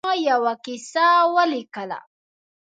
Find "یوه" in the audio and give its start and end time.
0.29-0.53